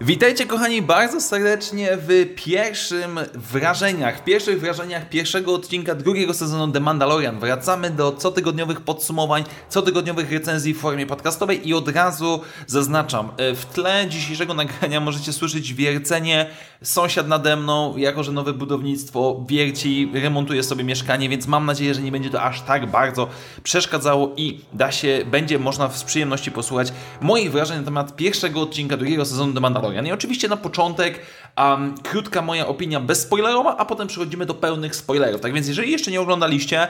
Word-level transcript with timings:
Witajcie 0.00 0.46
kochani 0.46 0.82
bardzo 0.82 1.20
serdecznie 1.20 1.88
w 1.96 2.34
pierwszym 2.36 3.20
wrażeniach, 3.34 4.24
pierwszych 4.24 4.60
wrażeniach 4.60 5.08
pierwszego 5.08 5.54
odcinka 5.54 5.94
drugiego 5.94 6.34
sezonu 6.34 6.72
The 6.72 6.80
Mandalorian. 6.80 7.40
Wracamy 7.40 7.90
do 7.90 8.12
cotygodniowych 8.12 8.80
podsumowań, 8.80 9.44
cotygodniowych 9.68 10.32
recenzji 10.32 10.74
w 10.74 10.78
formie 10.78 11.06
podcastowej 11.06 11.68
i 11.68 11.74
od 11.74 11.88
razu 11.88 12.40
zaznaczam, 12.66 13.28
e, 13.36 13.54
w 13.54 13.66
tle 13.66 14.06
dzisiejszego 14.08 14.54
nagrania 14.64 15.00
możecie 15.00 15.32
słyszeć 15.32 15.74
wiercenie 15.74 16.46
sąsiad 16.82 17.28
nade 17.28 17.56
mną, 17.56 17.96
jako 17.96 18.22
że 18.22 18.32
nowe 18.32 18.52
budownictwo 18.52 19.44
wierci, 19.48 20.10
remontuje 20.14 20.62
sobie 20.62 20.84
mieszkanie, 20.84 21.28
więc 21.28 21.46
mam 21.46 21.66
nadzieję, 21.66 21.94
że 21.94 22.02
nie 22.02 22.12
będzie 22.12 22.30
to 22.30 22.42
aż 22.42 22.62
tak 22.62 22.86
bardzo 22.86 23.28
przeszkadzało 23.62 24.32
i 24.36 24.60
da 24.72 24.92
się, 24.92 25.24
będzie 25.30 25.58
można 25.58 25.90
z 25.90 26.04
przyjemności 26.04 26.50
posłuchać 26.50 26.92
moich 27.20 27.52
wrażeń 27.52 27.78
na 27.78 27.84
temat 27.84 28.16
pierwszego 28.16 28.60
odcinka 28.60 28.96
drugiego 28.96 29.24
sezonu 29.24 29.52
The 29.52 29.60
Mandalorian. 29.60 29.83
Mandalorian. 29.84 30.06
I 30.06 30.12
oczywiście 30.12 30.48
na 30.48 30.56
początek 30.56 31.20
um, 31.58 31.94
krótka 32.02 32.42
moja 32.42 32.66
opinia 32.66 33.00
bezspoilerowa, 33.00 33.76
a 33.76 33.84
potem 33.84 34.08
przechodzimy 34.08 34.46
do 34.46 34.54
pełnych 34.54 34.96
spoilerów. 34.96 35.40
Tak 35.40 35.52
więc 35.52 35.68
jeżeli 35.68 35.92
jeszcze 35.92 36.10
nie 36.10 36.20
oglądaliście, 36.20 36.88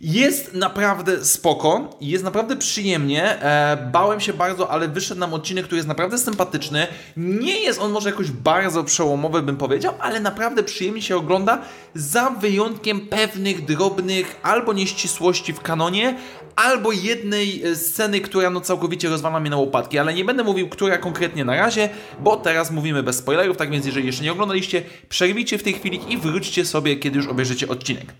jest 0.00 0.54
naprawdę 0.54 1.24
spoko, 1.24 1.96
jest 2.00 2.24
naprawdę 2.24 2.56
przyjemnie. 2.56 3.42
E, 3.42 3.90
bałem 3.92 4.20
się 4.20 4.32
bardzo, 4.32 4.70
ale 4.70 4.88
wyszedł 4.88 5.20
nam 5.20 5.34
odcinek, 5.34 5.64
który 5.64 5.76
jest 5.76 5.88
naprawdę 5.88 6.18
sympatyczny. 6.18 6.86
Nie 7.16 7.60
jest 7.60 7.80
on 7.80 7.92
może 7.92 8.10
jakoś 8.10 8.30
bardzo 8.30 8.84
przełomowy, 8.84 9.42
bym 9.42 9.56
powiedział, 9.56 9.94
ale 10.00 10.20
naprawdę 10.20 10.62
przyjemnie 10.62 11.02
się 11.02 11.16
ogląda, 11.16 11.62
za 11.94 12.30
wyjątkiem 12.30 13.00
pewnych 13.00 13.64
drobnych 13.64 14.40
albo 14.42 14.72
nieścisłości 14.72 15.52
w 15.52 15.60
kanonie, 15.60 16.16
albo 16.56 16.92
jednej 16.92 17.62
e, 17.64 17.76
sceny, 17.76 18.20
która 18.20 18.50
no 18.50 18.60
całkowicie 18.60 19.08
rozwala 19.08 19.40
mnie 19.40 19.50
na 19.50 19.56
łopatki, 19.56 19.98
ale 19.98 20.14
nie 20.14 20.24
będę 20.24 20.44
mówił, 20.44 20.68
która 20.68 20.98
konkretnie 20.98 21.44
na 21.44 21.56
razie, 21.56 21.88
bo 22.20 22.36
teraz 22.36 22.70
mówimy 22.70 23.02
bez 23.02 23.16
spoilerów, 23.16 23.56
tak 23.56 23.70
więc 23.70 23.86
jeżeli 23.86 24.06
jeszcze 24.06 24.24
nie 24.24 24.32
oglądaliście, 24.32 24.82
przerwijcie 25.08 25.58
w 25.58 25.62
tej 25.62 25.72
chwili 25.72 26.00
i 26.08 26.18
wróćcie 26.18 26.64
sobie, 26.64 26.96
kiedy 26.96 27.16
już 27.16 27.28
obejrzycie 27.28 27.68
odcinek. 27.68 28.14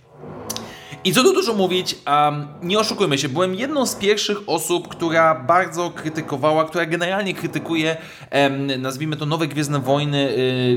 I 1.04 1.12
co 1.12 1.22
tu 1.22 1.32
dużo 1.32 1.54
mówić, 1.54 1.96
um, 2.06 2.48
nie 2.62 2.78
oszukujmy 2.78 3.18
się, 3.18 3.28
byłem 3.28 3.54
jedną 3.54 3.86
z 3.86 3.94
pierwszych 3.94 4.38
osób, 4.46 4.88
która 4.88 5.34
bardzo 5.34 5.90
krytykowała, 5.90 6.64
która 6.64 6.86
generalnie 6.86 7.34
krytykuje, 7.34 7.96
um, 8.32 8.82
nazwijmy 8.82 9.16
to 9.16 9.26
nowe 9.26 9.48
Gwiezdne 9.48 9.80
Wojny, 9.80 10.30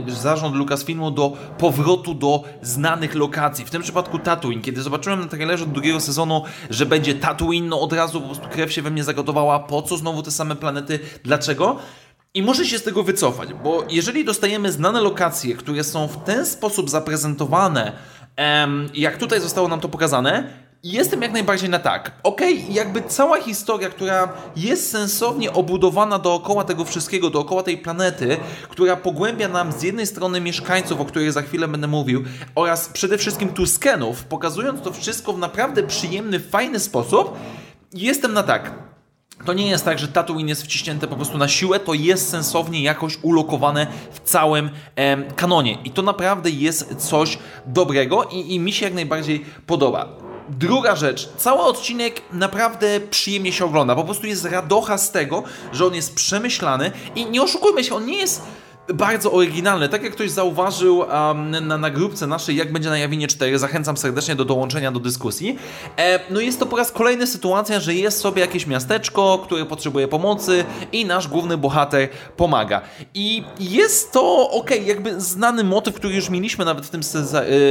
y, 0.08 0.12
zarząd 0.12 0.56
Lucasfilmu 0.56 1.12
do 1.12 1.38
powrotu 1.58 2.14
do 2.14 2.44
znanych 2.62 3.16
lokacji. 3.16 3.66
W 3.66 3.70
tym 3.70 3.82
przypadku 3.82 4.20
Tatooine. 4.20 4.62
Kiedy 4.62 4.82
zobaczyłem 4.82 5.20
na 5.20 5.28
trailerze 5.28 5.66
drugiego 5.66 6.00
sezonu, 6.00 6.44
że 6.70 6.86
będzie 6.86 7.16
Tatooine, 7.16 7.70
no 7.70 7.82
od 7.82 7.94
razu 7.94 8.22
po 8.22 8.28
prostu 8.28 8.48
krew 8.50 8.74
się 8.74 8.82
we 8.82 8.92
mnie 8.92 9.04
zagotowała. 9.04 9.60
Po 9.60 9.82
co 9.82 9.98
znowu 9.98 10.24
te 10.24 10.32
same 10.32 10.56
planety? 10.56 11.00
Dlaczego? 11.24 11.78
I 12.34 12.44
muszę 12.44 12.66
się 12.66 12.80
z 12.80 12.84
tego 12.84 13.04
wycofać, 13.04 13.54
bo 13.54 13.84
jeżeli 13.90 14.26
dostajemy 14.26 14.72
znane 14.72 15.02
lokacje, 15.02 15.56
które 15.56 15.84
są 15.84 16.08
w 16.08 16.24
ten 16.24 16.46
sposób 16.46 16.90
zaprezentowane, 16.90 17.92
jak 18.94 19.18
tutaj 19.18 19.42
zostało 19.42 19.68
nam 19.68 19.80
to 19.80 19.90
pokazane, 19.90 20.64
jestem 20.84 21.22
jak 21.22 21.32
najbardziej 21.32 21.70
na 21.70 21.80
tak. 21.80 22.12
Okej, 22.24 22.62
okay, 22.62 22.74
jakby 22.74 23.02
cała 23.02 23.42
historia, 23.42 23.90
która 23.90 24.34
jest 24.56 24.92
sensownie 24.92 25.54
obudowana 25.54 26.20
dookoła 26.20 26.64
tego 26.64 26.86
wszystkiego, 26.86 27.30
dookoła 27.30 27.64
tej 27.64 27.78
planety, 27.78 28.38
która 28.70 28.96
pogłębia 28.96 29.48
nam 29.48 29.72
z 29.72 29.84
jednej 29.84 30.08
strony 30.08 30.42
mieszkańców, 30.42 31.02
o 31.02 31.06
których 31.06 31.32
za 31.32 31.42
chwilę 31.42 31.68
będę 31.68 31.88
mówił, 31.88 32.24
oraz 32.56 32.90
przede 32.90 33.18
wszystkim 33.18 33.50
Tuskenów, 33.50 34.24
pokazując 34.24 34.82
to 34.82 34.94
wszystko 34.94 35.34
w 35.34 35.40
naprawdę 35.40 35.84
przyjemny, 35.84 36.40
fajny 36.40 36.80
sposób, 36.80 37.38
jestem 37.94 38.34
na 38.34 38.44
tak. 38.44 38.93
To 39.46 39.54
nie 39.54 39.70
jest 39.70 39.86
tak, 39.86 40.00
że 40.00 40.08
Tatooine 40.08 40.50
jest 40.50 40.64
wciśnięte 40.64 41.08
po 41.08 41.16
prostu 41.16 41.38
na 41.38 41.48
siłę, 41.48 41.80
to 41.80 41.94
jest 41.94 42.30
sensownie 42.30 42.84
jakoś 42.84 43.18
ulokowane 43.22 43.88
w 44.12 44.20
całym 44.20 44.70
em, 44.96 45.24
kanonie. 45.36 45.78
I 45.84 45.92
to 45.92 46.02
naprawdę 46.02 46.50
jest 46.50 46.96
coś 46.96 47.38
dobrego 47.66 48.24
i, 48.24 48.54
i 48.54 48.60
mi 48.60 48.74
się 48.74 48.86
jak 48.86 48.94
najbardziej 48.94 49.46
podoba. 49.68 50.10
Druga 50.50 50.96
rzecz, 50.96 51.30
cały 51.38 51.62
odcinek 51.62 52.22
naprawdę 52.34 53.00
przyjemnie 53.00 53.52
się 53.52 53.66
ogląda. 53.66 53.96
Po 53.96 54.04
prostu 54.04 54.28
jest 54.28 54.46
radocha 54.46 54.98
z 54.98 55.12
tego, 55.12 55.44
że 55.74 55.86
on 55.86 55.96
jest 55.96 56.16
przemyślany 56.16 56.92
i 57.16 57.26
nie 57.26 57.44
oszukujmy 57.44 57.84
się, 57.84 57.96
on 57.96 58.06
nie 58.06 58.18
jest 58.18 58.42
bardzo 58.88 59.32
oryginalne. 59.32 59.90
Tak 59.90 60.04
jak 60.04 60.14
ktoś 60.14 60.32
zauważył 60.32 60.98
um, 60.98 61.68
na, 61.68 61.78
na 61.78 61.90
grupce 61.90 62.28
naszej, 62.28 62.56
jak 62.56 62.72
będzie 62.72 62.90
na 62.90 62.98
Jawinie 62.98 63.28
4, 63.28 63.60
zachęcam 63.60 63.98
serdecznie 63.98 64.36
do 64.36 64.46
dołączenia 64.46 64.92
do 64.92 65.00
dyskusji. 65.00 65.58
E, 65.98 66.20
no 66.30 66.40
jest 66.40 66.60
to 66.60 66.66
po 66.66 66.78
raz 66.78 66.92
kolejny 66.92 67.28
sytuacja, 67.28 67.80
że 67.80 67.94
jest 67.94 68.20
sobie 68.20 68.42
jakieś 68.42 68.68
miasteczko, 68.68 69.42
które 69.44 69.66
potrzebuje 69.66 70.08
pomocy 70.08 70.66
i 70.92 71.06
nasz 71.06 71.28
główny 71.28 71.58
bohater 71.58 72.10
pomaga. 72.38 72.82
I 73.14 73.44
jest 73.60 74.12
to, 74.12 74.50
ok, 74.50 74.72
jakby 74.86 75.22
znany 75.22 75.64
motyw, 75.64 75.96
który 75.96 76.16
już 76.16 76.30
mieliśmy 76.30 76.66
nawet 76.66 76.86
w 76.86 76.90
tym 76.90 77.02
e, 77.02 77.04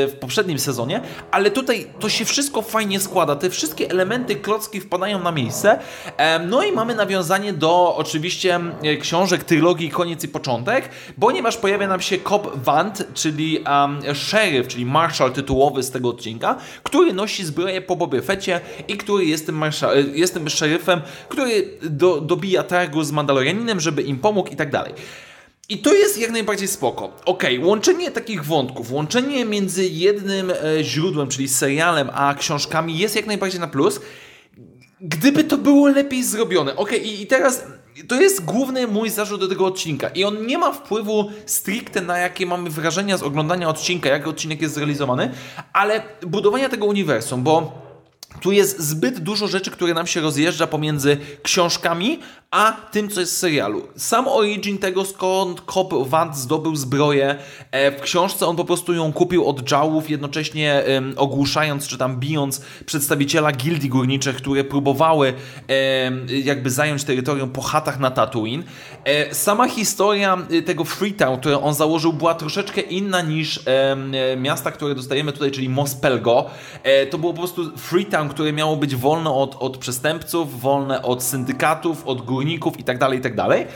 w 0.06 0.16
poprzednim 0.20 0.58
sezonie, 0.58 1.00
ale 1.30 1.50
tutaj 1.50 1.86
to 2.00 2.08
się 2.08 2.24
wszystko 2.24 2.62
fajnie 2.62 3.00
składa. 3.00 3.36
Te 3.36 3.50
wszystkie 3.50 3.90
elementy, 3.90 4.36
klocki 4.36 4.80
wpadają 4.80 5.18
na 5.18 5.32
miejsce. 5.32 5.78
E, 6.16 6.38
no 6.38 6.62
i 6.62 6.72
mamy 6.72 6.94
nawiązanie 6.94 7.52
do 7.52 7.96
oczywiście 7.96 8.60
e, 8.82 8.96
książek, 8.96 9.44
trylogii 9.44 9.90
Koniec 9.90 10.24
i 10.24 10.28
Początek, 10.28 10.88
ponieważ 11.20 11.56
pojawia 11.56 11.88
nam 11.88 12.00
się 12.00 12.18
Cobb 12.18 12.64
Vant, 12.64 13.06
czyli 13.14 13.58
um, 13.58 14.14
szeryf, 14.14 14.68
czyli 14.68 14.86
marszał 14.86 15.30
tytułowy 15.30 15.82
z 15.82 15.90
tego 15.90 16.08
odcinka, 16.08 16.56
który 16.82 17.12
nosi 17.12 17.44
zbroję 17.44 17.80
po 17.80 17.96
Bobie 17.96 18.22
Fecie 18.22 18.60
i 18.88 18.96
który 18.96 19.24
jest 19.24 19.46
tym, 19.46 19.62
jest 20.14 20.34
tym 20.34 20.48
szeryfem, 20.48 21.00
który 21.28 21.78
do, 21.82 22.20
dobija 22.20 22.62
targu 22.62 23.04
z 23.04 23.12
Mandalorianinem, 23.12 23.80
żeby 23.80 24.02
im 24.02 24.18
pomógł 24.18 24.50
i 24.50 24.56
tak 24.56 24.70
dalej. 24.70 24.94
I 25.68 25.78
to 25.78 25.94
jest 25.94 26.18
jak 26.18 26.30
najbardziej 26.30 26.68
spoko. 26.68 27.12
Ok, 27.24 27.44
łączenie 27.62 28.10
takich 28.10 28.44
wątków, 28.44 28.92
łączenie 28.92 29.44
między 29.44 29.88
jednym 29.88 30.50
e, 30.50 30.84
źródłem, 30.84 31.28
czyli 31.28 31.48
serialem, 31.48 32.10
a 32.14 32.34
książkami 32.34 32.98
jest 32.98 33.16
jak 33.16 33.26
najbardziej 33.26 33.60
na 33.60 33.66
plus. 33.66 34.00
Gdyby 35.00 35.44
to 35.44 35.58
było 35.58 35.88
lepiej 35.88 36.24
zrobione. 36.24 36.76
Ok, 36.76 36.92
i, 36.92 37.22
i 37.22 37.26
teraz 37.26 37.64
to 38.08 38.20
jest 38.20 38.44
główny 38.44 38.86
mój 38.86 39.10
zarzut 39.10 39.40
do 39.40 39.48
tego 39.48 39.66
odcinka. 39.66 40.08
I 40.08 40.24
on 40.24 40.46
nie 40.46 40.58
ma 40.58 40.72
wpływu 40.72 41.30
stricte 41.46 42.00
na 42.00 42.18
jakie 42.18 42.46
mamy 42.46 42.70
wrażenia 42.70 43.18
z 43.18 43.22
oglądania 43.22 43.68
odcinka, 43.68 44.08
jak 44.08 44.26
odcinek 44.26 44.62
jest 44.62 44.74
zrealizowany, 44.74 45.30
ale 45.72 46.02
budowania 46.26 46.68
tego 46.68 46.86
uniwersum, 46.86 47.42
bo 47.42 47.82
tu 48.40 48.52
jest 48.52 48.80
zbyt 48.80 49.18
dużo 49.18 49.48
rzeczy, 49.48 49.70
które 49.70 49.94
nam 49.94 50.06
się 50.06 50.20
rozjeżdża 50.20 50.66
pomiędzy 50.66 51.16
książkami, 51.42 52.18
a 52.52 52.72
tym, 52.72 53.08
co 53.08 53.20
jest 53.20 53.32
w 53.32 53.36
serialu. 53.36 53.82
Sam 53.96 54.28
origin 54.28 54.78
tego, 54.78 55.04
skąd 55.04 55.60
Cobb 55.60 56.08
Vant 56.08 56.36
zdobył 56.36 56.76
zbroję, 56.76 57.36
e, 57.70 57.92
w 57.92 58.00
książce 58.00 58.46
on 58.46 58.56
po 58.56 58.64
prostu 58.64 58.94
ją 58.94 59.12
kupił 59.12 59.46
od 59.46 59.70
Jałów, 59.70 60.10
jednocześnie 60.10 60.84
ogłuszając, 61.16 61.88
czy 61.88 61.98
tam 61.98 62.20
bijąc 62.20 62.62
przedstawiciela 62.86 63.52
gildii 63.52 63.88
górniczych, 63.88 64.36
które 64.36 64.64
próbowały 64.64 65.34
jakby 66.28 66.70
zająć 66.70 67.04
terytorium 67.04 67.50
po 67.50 67.62
chatach 67.62 68.00
na 68.00 68.10
Tatooine. 68.10 68.62
E, 69.04 69.34
sama 69.34 69.68
historia 69.68 70.38
y, 70.50 70.62
tego 70.62 70.84
Freetown, 70.84 71.40
które 71.40 71.62
on 71.62 71.74
założył, 71.74 72.12
była 72.12 72.34
troszeczkę 72.34 72.80
inna 72.80 73.22
niż 73.22 73.60
miasta, 74.36 74.70
które 74.70 74.94
dostajemy 74.94 75.32
tutaj, 75.32 75.50
czyli 75.50 75.68
Mospelgo. 75.68 76.50
E, 76.82 77.06
to 77.06 77.18
było 77.18 77.32
po 77.32 77.38
prostu 77.38 77.76
Freetown, 77.76 78.28
które 78.28 78.52
miało 78.52 78.76
być 78.76 78.96
wolne 78.96 79.30
od, 79.30 79.56
od 79.58 79.78
przestępców, 79.78 80.60
wolne 80.60 81.02
od 81.02 81.22
syndykatów, 81.22 82.06
od 82.06 82.22
górników, 82.22 82.41
i 82.78 82.84
tak 82.84 82.98
dalej, 82.98 83.18
i 83.18 83.22
tak 83.22 83.36
dalej. 83.36 83.66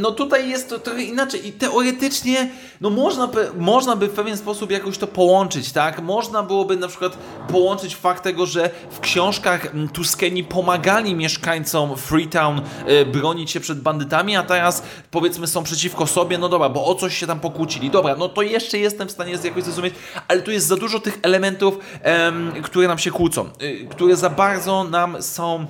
No 0.00 0.10
tutaj 0.10 0.50
jest 0.50 0.68
to 0.68 0.78
trochę 0.78 1.02
inaczej 1.02 1.48
i 1.48 1.52
teoretycznie 1.52 2.50
no 2.80 2.90
można 2.90 3.28
można 3.58 3.96
by 3.96 4.06
w 4.06 4.10
pewien 4.10 4.36
sposób 4.36 4.70
jakoś 4.70 4.98
to 4.98 5.06
połączyć, 5.06 5.72
tak? 5.72 6.02
Można 6.02 6.42
byłoby 6.42 6.76
na 6.76 6.88
przykład 6.88 7.18
połączyć 7.48 7.96
fakt 7.96 8.22
tego, 8.22 8.46
że 8.46 8.70
w 8.90 9.00
książkach 9.00 9.72
Tuskeni 9.92 10.44
pomagali 10.44 11.14
mieszkańcom 11.14 11.96
Freetown 11.96 12.60
y, 12.88 13.06
bronić 13.06 13.50
się 13.50 13.60
przed 13.60 13.80
bandytami, 13.80 14.36
a 14.36 14.42
teraz 14.42 14.82
powiedzmy 15.10 15.46
są 15.46 15.62
przeciwko 15.62 16.06
sobie, 16.06 16.38
no 16.38 16.48
dobra, 16.48 16.68
bo 16.68 16.86
o 16.86 16.94
coś 16.94 17.18
się 17.18 17.26
tam 17.26 17.40
pokłócili. 17.40 17.90
Dobra, 17.90 18.16
no 18.16 18.28
to 18.28 18.42
jeszcze 18.42 18.78
jestem 18.78 19.08
w 19.08 19.10
stanie 19.10 19.38
jakoś 19.44 19.62
zrozumieć, 19.62 19.94
ale 20.28 20.42
tu 20.42 20.50
jest 20.50 20.66
za 20.66 20.76
dużo 20.76 21.00
tych 21.00 21.18
elementów, 21.22 21.78
które 22.62 22.88
nam 22.88 22.98
się 22.98 23.10
kłócą, 23.10 23.48
y, 23.62 23.86
które 23.90 24.16
za 24.16 24.30
bardzo 24.30 24.84
nam 24.84 25.22
są 25.22 25.66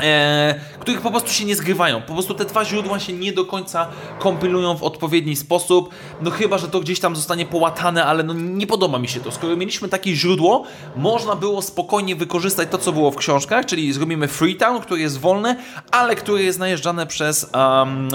e, 0.00 0.54
których 0.80 1.00
po 1.00 1.10
prostu 1.10 1.30
się 1.30 1.44
nie 1.44 1.56
zgrywają. 1.56 2.02
Po 2.02 2.12
prostu 2.12 2.34
te 2.34 2.44
dwa 2.44 2.64
źródła 2.64 3.00
się 3.00 3.12
nie 3.12 3.32
do 3.32 3.44
końca 3.44 3.86
kompilują 4.18 4.76
w 4.76 4.82
odpowiedni 4.82 5.36
sposób. 5.36 5.90
No 6.20 6.30
chyba, 6.30 6.58
że 6.58 6.68
to 6.68 6.80
gdzieś 6.80 7.00
tam 7.00 7.16
zostanie 7.16 7.46
połatane, 7.46 8.04
ale 8.04 8.22
no 8.22 8.34
nie 8.34 8.66
podoba 8.66 8.98
mi 8.98 9.08
się 9.08 9.20
to. 9.20 9.32
Skoro 9.32 9.56
mieliśmy 9.56 9.88
takie 9.88 10.14
źródło, 10.14 10.64
można 10.96 11.36
było 11.36 11.62
spokojnie 11.62 12.16
wykorzystać 12.16 12.68
to, 12.70 12.78
co 12.78 12.92
było 12.92 13.10
w 13.10 13.16
książkach, 13.16 13.66
czyli 13.66 13.92
zrobimy 13.92 14.28
Freetown, 14.28 14.80
który 14.80 15.00
jest 15.00 15.18
wolny, 15.18 15.56
ale 15.90 16.16
który 16.16 16.42
jest 16.42 16.58
najeżdżany 16.58 17.06
przez, 17.06 17.46
um, 17.54 18.08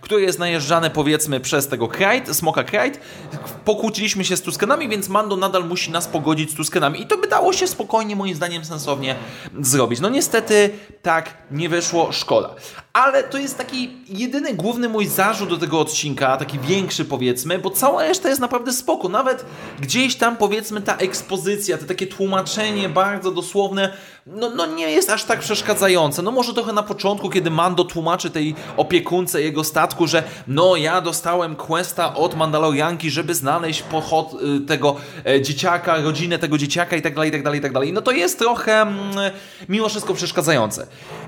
który 0.00 0.22
jest 0.22 0.38
najeżdżany 0.38 0.90
powiedzmy 0.90 1.40
przez 1.40 1.68
tego 1.68 1.88
Krajt, 1.88 2.36
Smoka 2.36 2.64
Krajt. 2.64 3.00
Pokłóciliśmy 3.64 4.24
się 4.24 4.36
z 4.36 4.42
Tuskenami, 4.42 4.88
więc 4.88 5.08
Mando 5.08 5.36
nadal 5.36 5.64
musi 5.64 5.90
nas 5.90 6.06
pogodzić 6.06 6.50
z 6.50 6.54
Tuskenami 6.54 7.02
i 7.02 7.06
to 7.06 7.18
by 7.18 7.28
dało 7.28 7.52
się 7.52 7.66
spokojnie, 7.66 8.16
moim 8.16 8.34
zdaniem, 8.34 8.64
sensownie 8.64 9.14
zrobić. 9.60 10.00
No 10.00 10.08
niestety 10.08 10.70
tak 11.02 11.23
nie 11.50 11.68
wyszło, 11.68 12.12
szkoda. 12.12 12.54
Ale 12.94 13.22
to 13.22 13.38
jest 13.38 13.58
taki 13.58 13.90
jedyny 14.08 14.54
główny 14.54 14.88
mój 14.88 15.06
zarzut 15.06 15.48
do 15.48 15.56
tego 15.56 15.80
odcinka, 15.80 16.36
taki 16.36 16.58
większy 16.58 17.04
powiedzmy, 17.04 17.58
bo 17.58 17.70
cała 17.70 18.02
reszta 18.02 18.28
jest 18.28 18.40
naprawdę 18.40 18.72
spoko. 18.72 19.08
Nawet 19.08 19.44
gdzieś 19.80 20.16
tam 20.16 20.36
powiedzmy 20.36 20.80
ta 20.80 20.96
ekspozycja, 20.96 21.78
to 21.78 21.84
takie 21.84 22.06
tłumaczenie 22.06 22.88
bardzo 22.88 23.30
dosłowne, 23.30 23.92
no, 24.26 24.50
no 24.50 24.66
nie 24.66 24.90
jest 24.90 25.10
aż 25.10 25.24
tak 25.24 25.40
przeszkadzające. 25.40 26.22
No 26.22 26.30
może 26.30 26.54
trochę 26.54 26.72
na 26.72 26.82
początku, 26.82 27.30
kiedy 27.30 27.50
Mando 27.50 27.84
tłumaczy 27.84 28.30
tej 28.30 28.54
opiekunce 28.76 29.42
jego 29.42 29.64
statku, 29.64 30.06
że 30.06 30.22
no 30.48 30.76
ja 30.76 31.00
dostałem 31.00 31.56
questa 31.56 32.14
od 32.14 32.34
Mandalorianki, 32.34 33.10
żeby 33.10 33.34
znaleźć 33.34 33.82
pochod 33.82 34.34
y, 34.62 34.66
tego 34.66 34.96
e, 35.26 35.42
dzieciaka, 35.42 35.96
rodzinę 36.00 36.38
tego 36.38 36.58
dzieciaka 36.58 36.96
i 36.96 37.02
tak 37.02 37.14
dalej, 37.14 37.28
i 37.28 37.32
tak 37.32 37.42
dalej, 37.42 37.58
i 37.58 37.62
tak 37.62 37.72
dalej. 37.72 37.92
No 37.92 38.02
to 38.02 38.10
jest 38.10 38.38
trochę 38.38 38.80
mm, 38.80 39.14
mimo 39.68 39.88
wszystko 39.88 40.14
przeszkadzające. 40.14 40.86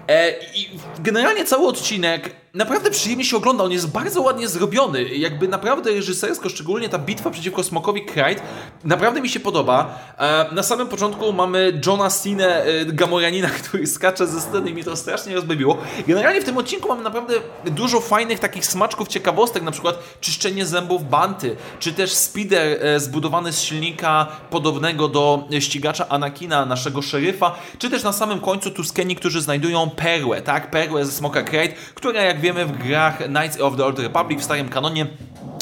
E, 0.08 0.30
I 0.54 0.68
generalnie 0.98 1.44
cały 1.44 1.55
odcinek 1.56 2.45
naprawdę 2.56 2.90
przyjemnie 2.90 3.24
się 3.24 3.36
ogląda, 3.36 3.64
on 3.64 3.72
jest 3.72 3.90
bardzo 3.90 4.22
ładnie 4.22 4.48
zrobiony, 4.48 5.04
jakby 5.04 5.48
naprawdę 5.48 5.90
reżysersko, 5.90 6.48
szczególnie 6.48 6.88
ta 6.88 6.98
bitwa 6.98 7.30
przeciwko 7.30 7.62
Smokowi 7.62 8.04
Krajt, 8.04 8.42
naprawdę 8.84 9.20
mi 9.20 9.28
się 9.28 9.40
podoba. 9.40 9.98
E, 10.18 10.54
na 10.54 10.62
samym 10.62 10.88
początku 10.88 11.32
mamy 11.32 11.80
Johna 11.86 12.10
Cena, 12.10 12.44
e, 12.44 12.84
Gamoranina, 12.84 13.48
który 13.62 13.86
skacze 13.86 14.26
ze 14.26 14.40
sceny 14.40 14.70
i 14.70 14.74
mi 14.74 14.84
to 14.84 14.96
strasznie 14.96 15.34
rozbawiło. 15.34 15.78
Generalnie 16.06 16.40
w 16.40 16.44
tym 16.44 16.58
odcinku 16.58 16.88
mamy 16.88 17.02
naprawdę 17.02 17.34
dużo 17.64 18.00
fajnych 18.00 18.38
takich 18.38 18.66
smaczków, 18.66 19.08
ciekawostek, 19.08 19.62
na 19.62 19.70
przykład 19.70 19.98
czyszczenie 20.20 20.66
zębów 20.66 21.10
Banty, 21.10 21.56
czy 21.80 21.92
też 21.92 22.12
speeder 22.12 22.86
e, 22.86 23.00
zbudowany 23.00 23.52
z 23.52 23.62
silnika 23.62 24.26
podobnego 24.50 25.08
do 25.08 25.48
ścigacza 25.60 26.08
Anakina, 26.08 26.66
naszego 26.66 27.02
szeryfa, 27.02 27.54
czy 27.78 27.90
też 27.90 28.02
na 28.02 28.12
samym 28.12 28.40
końcu 28.40 28.70
Tuskeni, 28.70 29.16
którzy 29.16 29.40
znajdują 29.40 29.90
perłę, 29.90 30.42
tak? 30.42 30.70
Perłę 30.70 31.04
ze 31.04 31.12
Smoka 31.12 31.42
Krajt, 31.42 31.74
która 31.94 32.22
jak 32.22 32.40
wiemy 32.46 32.66
w 32.66 32.78
grach 32.78 33.18
Knights 33.18 33.60
of 33.60 33.76
the 33.76 33.84
Old 33.84 33.98
Republic 33.98 34.40
w 34.40 34.44
starym 34.44 34.68
kanonie 34.68 35.06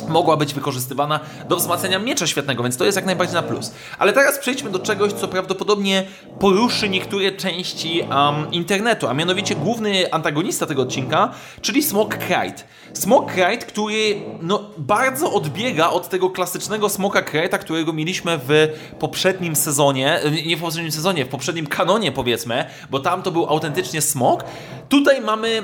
mogła 0.08 0.36
być 0.36 0.54
wykorzystywana 0.54 1.20
do 1.48 1.56
wzmacniania 1.56 1.98
miecza 1.98 2.26
świetnego, 2.26 2.62
więc 2.62 2.76
to 2.76 2.84
jest 2.84 2.96
jak 2.96 3.06
najbardziej 3.06 3.34
na 3.34 3.42
plus. 3.42 3.75
Ale 3.98 4.12
teraz 4.12 4.38
przejdźmy 4.38 4.70
do 4.70 4.78
czegoś, 4.78 5.12
co 5.12 5.28
prawdopodobnie 5.28 6.06
poruszy 6.38 6.88
niektóre 6.88 7.32
części 7.32 8.00
um, 8.00 8.52
internetu, 8.52 9.08
a 9.08 9.14
mianowicie 9.14 9.54
główny 9.54 10.12
antagonista 10.12 10.66
tego 10.66 10.82
odcinka, 10.82 11.31
czyli 11.60 11.82
Smok 11.82 12.16
Krajt. 12.16 12.66
Smok 12.92 13.32
Krajt, 13.32 13.64
który 13.64 14.22
no, 14.42 14.70
bardzo 14.78 15.32
odbiega 15.32 15.90
od 15.90 16.08
tego 16.08 16.31
klasycznego 16.31 16.88
Smoka 16.88 17.22
Krajta, 17.22 17.58
którego 17.58 17.92
mieliśmy 17.92 18.38
w 18.48 18.69
poprzednim 18.98 19.56
sezonie, 19.56 20.20
nie 20.46 20.56
w 20.56 20.60
poprzednim 20.60 20.92
sezonie, 20.92 21.25
w 21.25 21.28
poprzednim 21.28 21.66
kanonie 21.66 22.12
powiedzmy, 22.12 22.64
bo 22.90 23.00
tam 23.00 23.22
to 23.22 23.31
był 23.31 23.46
autentycznie 23.46 24.00
smok. 24.02 24.44
Tutaj 24.88 25.20
mamy 25.20 25.62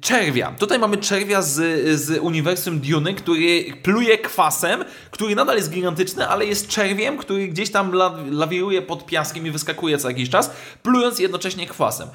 czerwia. 0.00 0.52
Tutaj 0.58 0.78
mamy 0.78 0.96
czerwia 0.96 1.42
z, 1.42 1.84
z 2.00 2.18
uniwersum 2.18 2.80
Dune, 2.80 3.14
który 3.14 3.64
pluje 3.82 4.18
kwasem, 4.18 4.84
który 5.10 5.34
nadal 5.34 5.56
jest 5.56 5.70
gigantyczny, 5.70 6.28
ale 6.28 6.46
jest 6.46 6.68
czerwiem, 6.68 7.18
który 7.18 7.48
gdzieś 7.48 7.70
tam 7.70 7.92
la, 7.92 8.14
lawiruje 8.30 8.82
pod 8.82 9.06
piaskiem 9.06 9.46
i 9.46 9.50
wyskakuje 9.50 9.98
co 9.98 10.08
jakiś 10.08 10.30
czas, 10.30 10.50
plując 10.82 11.18
jednocześnie 11.18 11.66
kwasem. 11.66 12.08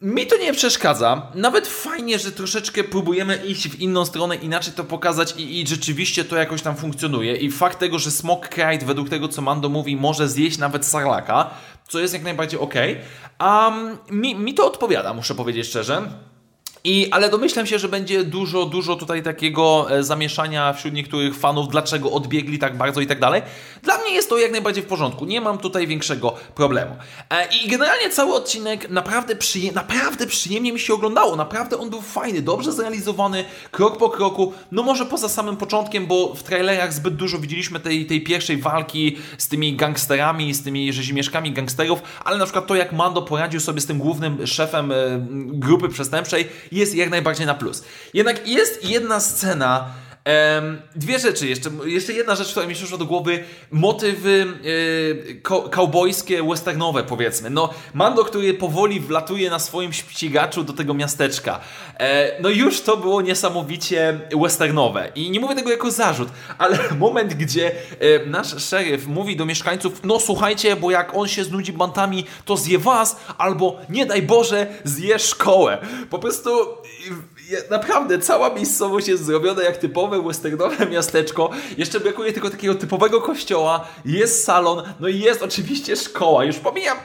Mi 0.00 0.26
to 0.26 0.36
nie 0.36 0.52
przeszkadza. 0.52 1.32
Nawet 1.34 1.66
fajnie, 1.66 2.18
że 2.18 2.32
troszeczkę 2.32 2.84
próbujemy 2.84 3.36
iść 3.46 3.68
w 3.68 3.80
inną 3.80 4.04
stronę, 4.04 4.36
inaczej 4.36 4.72
to 4.72 4.84
pokazać 4.84 5.34
i, 5.36 5.60
i 5.60 5.66
rzeczywiście 5.66 6.24
to 6.24 6.36
jakoś 6.36 6.62
tam 6.62 6.76
funkcjonuje. 6.76 7.36
I 7.36 7.50
fakt 7.50 7.78
tego, 7.78 7.98
że 7.98 8.10
Smok 8.10 8.48
Krajt, 8.48 8.84
według 8.84 9.08
tego 9.08 9.28
co 9.28 9.42
Mando 9.42 9.68
mówi, 9.68 9.96
może 9.96 10.28
zjeść 10.28 10.58
nawet 10.58 10.86
Sarlaka, 10.86 11.50
co 11.88 11.98
jest 11.98 12.14
jak 12.14 12.22
najbardziej 12.22 12.60
ok. 12.60 12.74
Um, 13.40 13.98
mi, 14.10 14.34
mi 14.34 14.54
to 14.54 14.66
odpowiada, 14.66 15.14
muszę 15.14 15.34
powiedzieć 15.34 15.66
szczerze. 15.66 16.02
I, 16.84 17.08
ale 17.10 17.30
domyślam 17.30 17.66
się, 17.66 17.78
że 17.78 17.88
będzie 17.88 18.24
dużo, 18.24 18.64
dużo 18.64 18.96
tutaj 18.96 19.22
takiego 19.22 19.86
e, 19.90 20.02
zamieszania 20.02 20.72
wśród 20.72 20.94
niektórych 20.94 21.36
fanów, 21.36 21.68
dlaczego 21.68 22.10
odbiegli 22.10 22.58
tak 22.58 22.76
bardzo 22.76 23.00
i 23.00 23.06
tak 23.06 23.20
dalej. 23.20 23.42
Dla 23.82 23.98
mnie 23.98 24.14
jest 24.14 24.28
to 24.28 24.38
jak 24.38 24.52
najbardziej 24.52 24.82
w 24.82 24.86
porządku, 24.86 25.24
nie 25.24 25.40
mam 25.40 25.58
tutaj 25.58 25.86
większego 25.86 26.34
problemu. 26.54 26.96
E, 27.30 27.48
I 27.64 27.68
generalnie 27.68 28.10
cały 28.10 28.34
odcinek 28.34 28.90
naprawdę, 28.90 29.36
przyje 29.36 29.72
naprawdę 29.72 30.26
przyjemnie 30.26 30.72
mi 30.72 30.80
się 30.80 30.94
oglądało, 30.94 31.36
naprawdę 31.36 31.78
on 31.78 31.90
był 31.90 32.00
fajny, 32.00 32.42
dobrze 32.42 32.72
zrealizowany, 32.72 33.44
krok 33.70 33.96
po 33.96 34.10
kroku, 34.10 34.52
no 34.72 34.82
może 34.82 35.06
poza 35.06 35.28
samym 35.28 35.56
początkiem, 35.56 36.06
bo 36.06 36.34
w 36.34 36.42
trailerach 36.42 36.92
zbyt 36.92 37.16
dużo 37.16 37.38
widzieliśmy 37.38 37.80
tej, 37.80 38.06
tej 38.06 38.20
pierwszej 38.20 38.56
walki 38.56 39.16
z 39.38 39.48
tymi 39.48 39.76
gangsterami, 39.76 40.54
z 40.54 40.62
tymi 40.62 40.92
rzezimieszkami 40.92 41.52
gangsterów, 41.52 42.02
ale 42.24 42.38
na 42.38 42.44
przykład 42.44 42.66
to 42.66 42.74
jak 42.74 42.92
Mando 42.92 43.22
poradził 43.22 43.60
sobie 43.60 43.80
z 43.80 43.86
tym 43.86 43.98
głównym 43.98 44.46
szefem 44.46 44.92
e, 44.92 44.94
grupy 45.46 45.88
przestępczej 45.88 46.48
jest 46.72 46.94
jak 46.94 47.10
najbardziej 47.10 47.46
na 47.46 47.54
plus. 47.54 47.84
Jednak 48.14 48.48
jest 48.48 48.84
jedna 48.84 49.20
scena, 49.20 49.90
dwie 50.96 51.18
rzeczy 51.18 51.48
jeszcze. 51.48 51.70
Jeszcze 51.84 52.12
jedna 52.12 52.34
rzecz, 52.34 52.50
która 52.50 52.66
mi 52.66 52.74
przyszła 52.74 52.98
do 52.98 53.04
głowy. 53.04 53.44
Motywy 53.70 54.46
yy, 54.62 55.40
kaubojskie, 55.70 56.42
westernowe 56.42 57.02
powiedzmy. 57.02 57.50
No, 57.50 57.70
Mando, 57.94 58.24
który 58.24 58.54
powoli 58.54 59.00
wlatuje 59.00 59.50
na 59.50 59.58
swoim 59.58 59.92
ścigaczu 59.92 60.64
do 60.64 60.72
tego 60.72 60.94
miasteczka. 60.94 61.60
E, 61.98 62.42
no 62.42 62.48
już 62.48 62.80
to 62.80 62.96
było 62.96 63.22
niesamowicie 63.22 64.20
westernowe. 64.42 65.12
I 65.14 65.30
nie 65.30 65.40
mówię 65.40 65.54
tego 65.54 65.70
jako 65.70 65.90
zarzut, 65.90 66.28
ale 66.58 66.78
moment, 66.98 67.34
gdzie 67.34 67.70
e, 67.70 68.26
nasz 68.26 68.64
szeryf 68.64 69.06
mówi 69.06 69.36
do 69.36 69.46
mieszkańców, 69.46 70.00
no 70.04 70.20
słuchajcie, 70.20 70.76
bo 70.76 70.90
jak 70.90 71.14
on 71.14 71.28
się 71.28 71.44
znudzi 71.44 71.72
bantami, 71.72 72.24
to 72.44 72.56
zje 72.56 72.78
was, 72.78 73.16
albo 73.38 73.76
nie 73.88 74.06
daj 74.06 74.22
Boże, 74.22 74.66
zje 74.84 75.18
szkołę. 75.18 75.78
Po 76.10 76.18
prostu 76.18 76.50
naprawdę 77.70 78.18
cała 78.18 78.54
miejscowość 78.54 79.08
jest 79.08 79.24
zrobiona 79.24 79.62
jak 79.62 79.76
typowe 79.76 80.22
westernowe 80.22 80.86
miasteczko. 80.86 81.50
Jeszcze 81.78 82.00
brakuje 82.00 82.32
tylko 82.32 82.50
takiego 82.50 82.74
typowego 82.74 83.20
kościoła, 83.20 83.88
jest 84.04 84.44
salon, 84.44 84.82
no 85.00 85.08
i 85.08 85.18
jest 85.18 85.42
oczywiście 85.42 85.96
szkoła. 85.96 86.44
Już 86.44 86.56
pomijam 86.56 86.98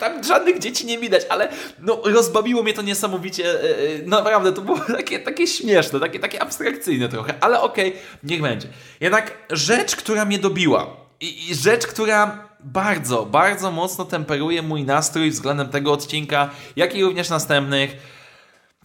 tam 0.00 0.24
żadnych 0.24 0.58
dzieci 0.58 0.86
nie 0.86 0.98
widać, 0.98 1.22
ale 1.28 1.48
no, 1.78 2.00
rozbawiło 2.04 2.62
mnie 2.62 2.74
to 2.74 2.82
niesamowicie. 2.82 3.44
E, 3.44 3.78
e, 3.78 4.06
naprawdę, 4.06 4.52
to 4.52 4.60
było 4.60 4.78
takie, 4.96 5.18
takie 5.18 5.46
śmieszne, 5.46 6.00
takie, 6.00 6.18
takie 6.18 6.42
abstrakcyjne 6.42 7.08
trochę, 7.08 7.34
ale 7.40 7.60
okej, 7.60 7.88
okay, 7.88 8.00
niech 8.22 8.42
będzie. 8.42 8.68
Jednak 9.00 9.32
rzecz, 9.50 9.96
która 9.96 10.24
mnie 10.24 10.38
dobiła 10.38 10.96
i, 11.20 11.50
i 11.50 11.54
rzecz, 11.54 11.86
która 11.86 12.48
bardzo, 12.60 13.26
bardzo 13.26 13.70
mocno 13.70 14.04
temperuje 14.04 14.62
mój 14.62 14.84
nastrój 14.84 15.30
względem 15.30 15.68
tego 15.68 15.92
odcinka, 15.92 16.50
jak 16.76 16.94
i 16.94 17.02
również 17.04 17.28
następnych, 17.28 17.96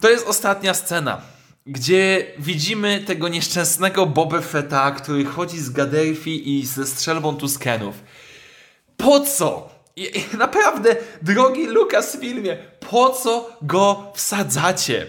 to 0.00 0.10
jest 0.10 0.26
ostatnia 0.26 0.74
scena, 0.74 1.20
gdzie 1.66 2.26
widzimy 2.38 3.00
tego 3.06 3.28
nieszczęsnego 3.28 4.06
Boba 4.06 4.40
Fetta, 4.40 4.90
który 4.90 5.24
chodzi 5.24 5.60
z 5.60 5.70
Gaderfi 5.70 6.58
i 6.58 6.66
ze 6.66 6.86
strzelbą 6.86 7.36
Tuskenów. 7.36 7.94
Po 8.96 9.20
co? 9.20 9.68
I, 9.96 10.24
naprawdę, 10.38 10.96
drogi 11.22 11.66
Lukas 11.66 12.16
filmie, 12.20 12.56
po 12.90 13.10
co 13.10 13.50
go 13.62 14.12
wsadzacie? 14.14 15.06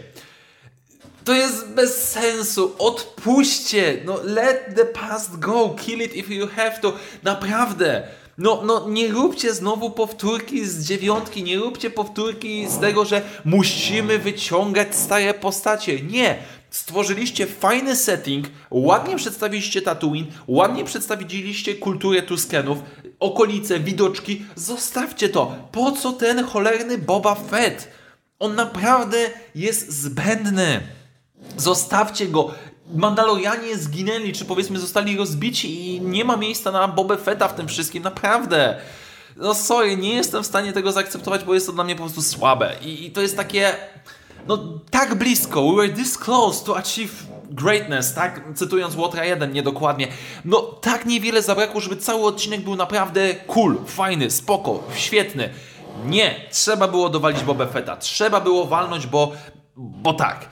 To 1.24 1.34
jest 1.34 1.68
bez 1.68 2.10
sensu. 2.10 2.76
Odpuśćcie. 2.80 3.98
No, 4.06 4.20
let 4.24 4.76
the 4.76 4.86
past 4.86 5.40
go. 5.40 5.70
Kill 5.70 6.02
it 6.02 6.16
if 6.16 6.34
you 6.34 6.48
have 6.48 6.80
to. 6.82 6.94
Naprawdę. 7.24 8.08
No, 8.38 8.62
no 8.66 8.90
nie 8.90 9.08
róbcie 9.08 9.54
znowu 9.54 9.90
powtórki 9.90 10.66
z 10.66 10.86
dziewiątki, 10.86 11.44
nie 11.44 11.58
róbcie 11.58 11.90
powtórki 11.90 12.68
z 12.70 12.80
tego, 12.80 13.06
że 13.06 13.22
musimy 13.46 14.20
wyciągać 14.20 14.96
stare 14.96 15.34
postacie. 15.34 16.02
Nie! 16.02 16.38
Stworzyliście 16.70 17.48
fajny 17.48 17.96
setting, 17.96 18.48
ładnie 18.72 19.16
przedstawiliście 19.16 19.82
Tatooine, 19.82 20.28
ładnie 20.48 20.84
przedstawiliście 20.84 21.76
kulturę 21.76 22.22
Tuskenów, 22.22 22.78
okolice, 23.20 23.80
widoczki. 23.80 24.46
Zostawcie 24.56 25.30
to. 25.30 25.56
Po 25.72 25.92
co 25.92 26.14
ten 26.14 26.46
cholerny 26.46 26.98
Boba 26.98 27.36
Fett? 27.36 27.88
On 28.40 28.56
naprawdę 28.56 29.18
jest 29.56 29.92
zbędny. 29.92 30.80
Zostawcie 31.58 32.28
go. 32.28 32.52
Mandalorianie 32.96 33.78
zginęli, 33.78 34.34
czy 34.34 34.46
powiedzmy 34.46 34.80
zostali 34.80 35.18
rozbici 35.18 35.96
i 35.96 36.02
nie 36.02 36.26
ma 36.26 36.38
miejsca 36.38 36.72
na 36.72 36.88
Boba 36.88 37.18
Fetta 37.18 37.48
w 37.48 37.56
tym 37.56 37.68
wszystkim, 37.68 38.04
naprawdę. 38.04 38.78
no 39.36 39.54
sorry, 39.54 39.98
nie 39.98 40.14
jestem 40.14 40.44
w 40.44 40.46
stanie 40.46 40.74
tego 40.74 40.92
zaakceptować, 40.92 41.44
bo 41.44 41.54
jest 41.54 41.68
to 41.68 41.74
dla 41.74 41.84
mnie 41.84 41.96
po 41.96 42.04
prostu 42.04 42.22
słabe. 42.22 42.76
I, 42.82 43.06
i 43.06 43.12
to 43.12 43.22
jest 43.22 43.38
takie, 43.38 43.76
no 44.48 44.58
tak 44.92 45.16
blisko, 45.16 45.70
we 45.70 45.76
were 45.76 45.90
this 45.90 46.18
close 46.18 46.66
to 46.66 46.78
achieve 46.78 47.12
greatness, 47.50 48.14
tak? 48.14 48.42
Cytując 48.56 48.96
Łotra 48.96 49.26
1 49.26 49.54
niedokładnie. 49.54 50.08
No 50.46 50.62
tak 50.62 51.06
niewiele 51.06 51.42
zabrakło, 51.42 51.82
żeby 51.82 51.98
cały 51.98 52.26
odcinek 52.26 52.62
był 52.62 52.76
naprawdę 52.76 53.36
cool, 53.36 53.78
fajny, 53.86 54.32
spoko, 54.32 54.84
świetny. 54.96 55.50
Nie, 56.06 56.36
trzeba 56.52 56.88
było 56.88 57.10
dowalić 57.10 57.44
Boba 57.44 57.66
Fetta, 57.66 57.98
trzeba 57.98 58.42
było 58.42 58.66
walnąć, 58.66 59.08
bo, 59.08 59.32
bo 59.76 60.14
tak. 60.14 60.50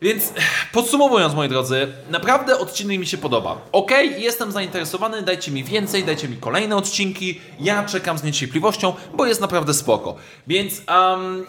Więc 0.00 0.32
podsumowując, 0.72 1.34
moi 1.34 1.48
drodzy, 1.48 1.92
naprawdę 2.10 2.58
odcinek 2.58 2.98
mi 2.98 3.06
się 3.06 3.18
podoba. 3.18 3.58
Ok, 3.72 3.90
jestem 4.18 4.52
zainteresowany, 4.52 5.22
dajcie 5.22 5.52
mi 5.52 5.64
więcej, 5.64 6.04
dajcie 6.04 6.28
mi 6.28 6.36
kolejne 6.36 6.76
odcinki. 6.76 7.40
Ja 7.60 7.84
czekam 7.84 8.18
z 8.18 8.22
niecierpliwością, 8.22 8.94
bo 9.14 9.26
jest 9.26 9.40
naprawdę 9.40 9.74
spoko. 9.74 10.16
Więc 10.46 10.82
um, 10.88 11.46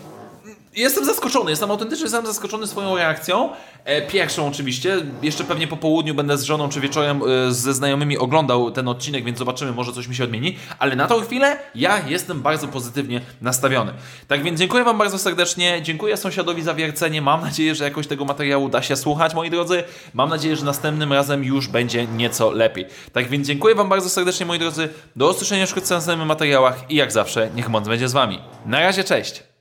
Jestem 0.77 1.05
zaskoczony, 1.05 1.51
jestem 1.51 1.71
autentycznie 1.71 2.03
jestem 2.03 2.25
zaskoczony 2.25 2.67
swoją 2.67 2.95
reakcją. 2.95 3.49
E, 3.85 4.01
pierwszą 4.01 4.47
oczywiście, 4.47 4.97
jeszcze 5.21 5.43
pewnie 5.43 5.67
po 5.67 5.77
południu 5.77 6.15
będę 6.15 6.37
z 6.37 6.43
żoną 6.43 6.69
czy 6.69 6.79
wieczorem 6.79 7.21
e, 7.47 7.51
ze 7.51 7.73
znajomymi 7.73 8.17
oglądał 8.17 8.71
ten 8.71 8.87
odcinek, 8.87 9.25
więc 9.25 9.37
zobaczymy, 9.37 9.71
może 9.71 9.93
coś 9.93 10.07
mi 10.07 10.15
się 10.15 10.23
odmieni. 10.23 10.57
Ale 10.79 10.95
na 10.95 11.07
tą 11.07 11.21
chwilę 11.21 11.59
ja 11.75 12.07
jestem 12.07 12.41
bardzo 12.41 12.67
pozytywnie 12.67 13.21
nastawiony. 13.41 13.93
Tak 14.27 14.43
więc 14.43 14.59
dziękuję 14.59 14.83
Wam 14.83 14.97
bardzo 14.97 15.19
serdecznie, 15.19 15.81
dziękuję 15.81 16.17
sąsiadowi 16.17 16.61
za 16.61 16.73
wiercenie. 16.73 17.21
Mam 17.21 17.41
nadzieję, 17.41 17.75
że 17.75 17.83
jakoś 17.83 18.07
tego 18.07 18.25
materiału 18.25 18.69
da 18.69 18.81
się 18.81 18.95
słuchać, 18.95 19.33
moi 19.33 19.49
drodzy. 19.49 19.83
Mam 20.13 20.29
nadzieję, 20.29 20.55
że 20.55 20.65
następnym 20.65 21.13
razem 21.13 21.43
już 21.43 21.67
będzie 21.67 22.07
nieco 22.07 22.51
lepiej. 22.51 22.85
Tak 23.13 23.29
więc 23.29 23.47
dziękuję 23.47 23.75
Wam 23.75 23.89
bardzo 23.89 24.09
serdecznie, 24.09 24.45
moi 24.45 24.59
drodzy. 24.59 24.89
Do 25.15 25.29
usłyszenia 25.29 25.65
w 25.65 25.89
następnych 25.89 26.27
materiałach 26.27 26.91
i 26.91 26.95
jak 26.95 27.11
zawsze, 27.11 27.49
niech 27.55 27.69
moc 27.69 27.87
będzie 27.87 28.09
z 28.09 28.13
Wami. 28.13 28.39
Na 28.65 28.79
razie, 28.79 29.03
cześć! 29.03 29.56